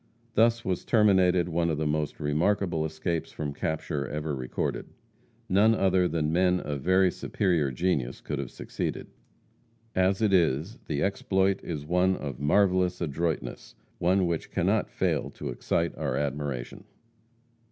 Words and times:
Thus 0.33 0.65
was 0.65 0.83
terminated 0.83 1.47
one 1.47 1.69
of 1.69 1.77
the 1.77 1.85
most 1.85 2.19
remarkable 2.19 2.85
escapes 2.85 3.31
from 3.31 3.53
capture 3.53 4.07
ever 4.07 4.35
recorded. 4.35 4.87
None 5.47 5.75
other 5.75 6.07
than 6.07 6.33
men 6.33 6.59
of 6.59 6.81
very 6.81 7.11
superior 7.11 7.69
genius 7.69 8.19
could 8.19 8.39
have 8.39 8.49
succeeded. 8.49 9.11
As 9.93 10.19
it 10.19 10.33
is, 10.33 10.79
the 10.87 11.03
exploit 11.03 11.63
is 11.63 11.85
one 11.85 12.15
of 12.15 12.39
marvelous 12.39 12.99
adroitness, 12.99 13.75
one 13.99 14.25
which 14.25 14.49
cannot 14.49 14.89
fail 14.89 15.29
to 15.35 15.49
excite 15.49 15.95
our 15.95 16.15
admiration. 16.17 16.85